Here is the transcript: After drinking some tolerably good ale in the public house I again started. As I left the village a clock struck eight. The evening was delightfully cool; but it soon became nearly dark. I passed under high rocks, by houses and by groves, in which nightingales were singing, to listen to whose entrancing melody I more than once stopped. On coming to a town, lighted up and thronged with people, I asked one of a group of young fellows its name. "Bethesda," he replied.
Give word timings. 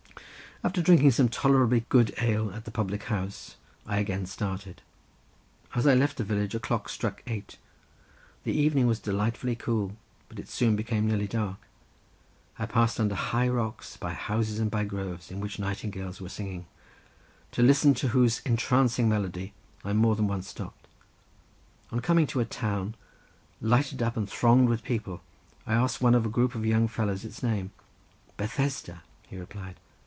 After 0.63 0.79
drinking 0.79 1.09
some 1.09 1.27
tolerably 1.27 1.85
good 1.89 2.13
ale 2.21 2.51
in 2.51 2.61
the 2.61 2.69
public 2.69 3.05
house 3.05 3.55
I 3.87 3.97
again 3.97 4.27
started. 4.27 4.83
As 5.73 5.87
I 5.87 5.95
left 5.95 6.17
the 6.17 6.23
village 6.23 6.53
a 6.53 6.59
clock 6.59 6.87
struck 6.87 7.23
eight. 7.25 7.57
The 8.43 8.53
evening 8.53 8.85
was 8.85 8.99
delightfully 8.99 9.55
cool; 9.55 9.97
but 10.29 10.37
it 10.37 10.47
soon 10.47 10.75
became 10.75 11.07
nearly 11.07 11.25
dark. 11.25 11.57
I 12.59 12.67
passed 12.67 12.99
under 12.99 13.15
high 13.15 13.47
rocks, 13.47 13.97
by 13.97 14.13
houses 14.13 14.59
and 14.59 14.69
by 14.69 14.83
groves, 14.83 15.31
in 15.31 15.39
which 15.39 15.57
nightingales 15.57 16.21
were 16.21 16.29
singing, 16.29 16.67
to 17.53 17.63
listen 17.63 17.95
to 17.95 18.09
whose 18.09 18.43
entrancing 18.45 19.09
melody 19.09 19.53
I 19.83 19.93
more 19.93 20.15
than 20.15 20.27
once 20.27 20.47
stopped. 20.49 20.87
On 21.91 22.01
coming 22.01 22.27
to 22.27 22.39
a 22.39 22.45
town, 22.45 22.93
lighted 23.61 24.03
up 24.03 24.15
and 24.15 24.29
thronged 24.29 24.69
with 24.69 24.83
people, 24.83 25.23
I 25.65 25.73
asked 25.73 26.01
one 26.03 26.13
of 26.13 26.23
a 26.23 26.29
group 26.29 26.53
of 26.53 26.67
young 26.67 26.87
fellows 26.87 27.25
its 27.25 27.41
name. 27.41 27.71
"Bethesda," 28.37 29.01
he 29.27 29.37
replied. 29.37 29.77